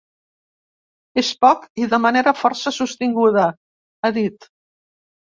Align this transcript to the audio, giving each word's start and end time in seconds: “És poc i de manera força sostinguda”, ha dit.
“És 1.21 1.27
poc 1.43 1.67
i 1.83 1.89
de 1.91 1.99
manera 2.05 2.33
força 2.39 2.73
sostinguda”, 2.77 3.43
ha 4.01 4.11
dit. 4.17 4.49